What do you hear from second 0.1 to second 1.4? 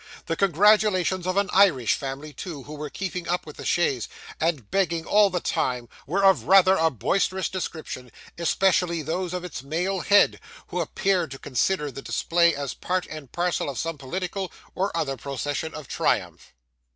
The congratulations of